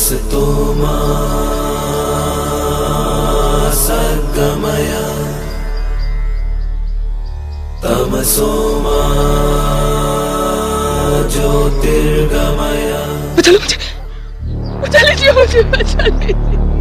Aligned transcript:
तो 0.00 0.44
सर्गमय 3.80 4.90
तमसोमा 7.82 9.00
ज्योतिर्गमय 11.34 12.90
बचा 14.82 15.00
लीजिए 15.08 15.32
मुझे 15.32 15.62
बचा 15.62 16.06
लीजिए। 16.06 16.79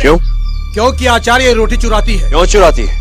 क्यों? 0.00 0.16
क्योंकि 0.72 1.06
आचार्य 1.06 1.52
रोटी 1.52 1.76
चुराती 1.76 2.16
है। 2.16 2.28
क्यों 2.28 2.44
चुराती 2.46 2.82
है? 2.86 2.98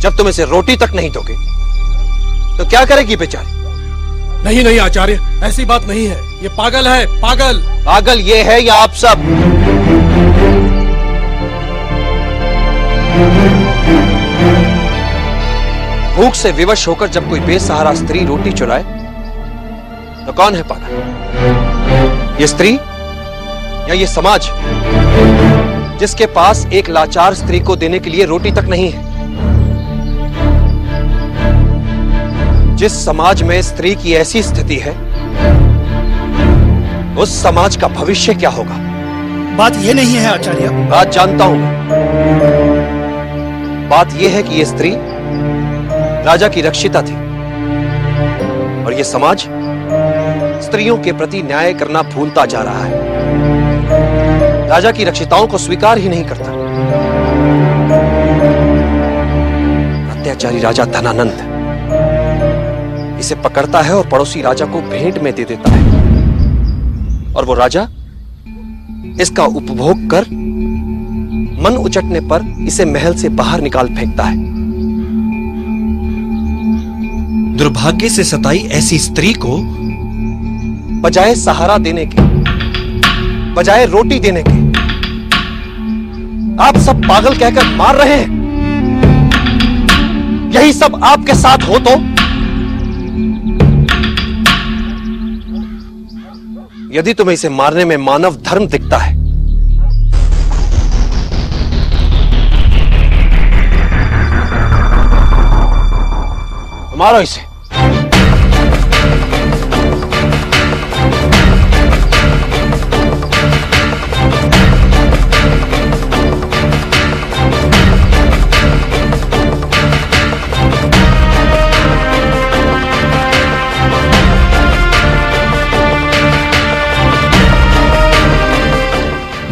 जब 0.00 0.16
तुम 0.16 0.28
इसे 0.28 0.44
रोटी 0.44 0.76
तक 0.76 0.92
नहीं 0.94 1.10
दोगे 1.10 1.34
तो 2.58 2.68
क्या 2.70 2.84
करेगी 2.84 3.16
बेचारी? 3.16 3.56
नहीं 4.44 4.62
नहीं 4.64 4.78
आचार्य 4.80 5.20
ऐसी 5.44 5.64
बात 5.64 5.86
नहीं 5.88 6.06
है। 6.06 6.42
ये 6.42 6.48
पागल 6.48 6.88
है 6.88 7.20
पागल। 7.20 7.62
पागल 7.86 8.20
ये 8.20 8.42
है 8.42 8.60
या 8.62 8.74
आप 8.74 8.92
सब? 8.94 9.22
भूख 16.16 16.34
से 16.34 16.52
विवश 16.52 16.86
होकर 16.88 17.08
जब 17.08 17.28
कोई 17.30 17.40
बेसहारा 17.40 17.94
स्त्री 17.94 18.24
रोटी 18.26 18.52
चुराए 18.52 18.82
तो 20.26 20.32
कौन 20.32 20.54
है 20.54 20.62
पागल? 20.62 20.90
ये 22.40 22.46
स्त्री 22.46 22.78
या 23.88 23.94
ये 23.94 24.06
समाज 24.06 24.48
जिसके 26.00 26.26
पास 26.26 26.66
एक 26.72 26.88
लाचार 26.90 27.34
स्त्री 27.34 27.60
को 27.60 27.76
देने 27.76 27.98
के 27.98 28.10
लिए 28.10 28.24
रोटी 28.24 28.50
तक 28.50 28.64
नहीं 28.68 28.90
है 28.90 29.06
जिस 32.76 33.04
समाज 33.04 33.42
में 33.42 33.62
स्त्री 33.62 33.94
की 33.94 34.12
ऐसी 34.14 34.42
स्थिति 34.42 34.76
है 34.76 34.92
उस 37.16 37.42
समाज 37.42 37.76
का 37.76 37.88
भविष्य 37.88 38.34
क्या 38.34 38.50
होगा? 38.50 38.76
बात 39.56 39.76
यह 39.76 39.94
नहीं 39.94 40.16
है 40.16 40.26
आचार्य। 40.26 40.68
बात 40.90 41.12
जानता 41.12 41.44
हूँ। 41.44 41.58
बात 43.88 44.12
यह 44.16 44.30
है 44.30 44.42
कि 44.42 44.54
यह 44.54 44.64
स्त्री 44.64 44.92
राजा 46.26 46.48
की 46.48 46.60
रक्षिता 46.60 47.02
थी 47.02 47.14
और 48.84 48.92
यह 48.92 49.02
समाज 49.02 49.48
स्त्रियों 50.64 50.98
के 50.98 51.12
प्रति 51.12 51.42
न्याय 51.42 51.74
करना 51.74 52.02
भूलता 52.02 52.44
जा 52.46 52.62
रहा 52.62 52.84
है। 52.84 53.07
राजा 54.68 54.90
की 54.90 55.04
रक्षिताओं 55.04 55.46
को 55.46 55.58
स्वीकार 55.58 55.98
ही 55.98 56.08
नहीं 56.08 56.24
करता। 56.24 56.50
अत्याचारी 60.12 60.58
राजा 60.58 60.84
धनानंद 60.84 61.38
इसे 63.20 63.34
पकड़ता 63.34 63.80
है 63.80 63.94
और 63.94 64.08
पड़ोसी 64.08 64.42
राजा 64.42 64.66
को 64.66 64.80
भेंट 64.80 65.18
में 65.18 65.34
दे 65.34 65.44
देता 65.44 65.72
है। 65.72 65.82
और 67.34 67.44
वो 67.44 67.54
राजा 67.54 67.88
इसका 69.20 69.44
उपभोग 69.44 70.06
कर 70.10 70.22
मन 71.62 71.76
उचटने 71.76 72.20
पर 72.20 72.44
इसे 72.66 72.84
महल 72.84 73.14
से 73.14 73.28
बाहर 73.28 73.60
निकाल 73.60 73.88
फेंकता 73.88 74.24
है। 74.24 74.36
दुर्भाग्य 77.56 78.08
से 78.08 78.24
सताई 78.24 78.58
ऐसी 78.72 78.98
स्त्री 78.98 79.32
को 79.32 79.58
बजाय 81.00 81.34
सहारा 81.34 81.78
देने 81.78 82.06
के 82.06 82.27
बजाय 83.58 83.86
रोटी 83.86 84.18
देने 84.18 84.42
के। 84.48 84.50
आप 86.62 86.76
सब 86.76 87.02
पागल 87.08 87.38
कहकर 87.38 87.66
मार 87.74 87.96
रहे 87.96 88.14
हैं। 88.14 88.36
यही 90.50 90.72
सब 90.72 91.00
आपके 91.04 91.34
साथ 91.34 91.58
हो 91.58 91.78
तो? 91.78 91.90
यदि 96.98 97.14
तुम्हें 97.14 97.34
इसे 97.34 97.48
मारने 97.48 97.84
में 97.84 97.96
मानव 97.96 98.36
धर्म 98.36 98.66
दिखता 98.66 98.98
है। 98.98 99.16
मारो 106.98 107.20
इसे। 107.20 107.47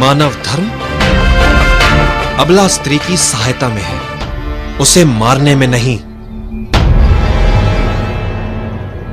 मानव 0.07 0.31
धर्म 0.31 0.69
अबला 2.39 2.69
स्त्री 2.69 2.99
की 2.99 3.17
सहायता 3.17 3.69
में 3.69 3.83
है। 3.83 4.01
उसे 4.77 5.05
मारने 5.05 5.55
में 5.55 5.67
नहीं। 5.67 5.99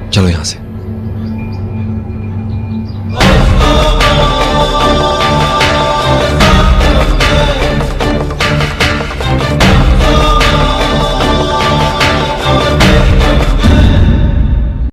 चलो 0.09 0.29
यहाँ 0.29 0.43
से। 0.43 0.62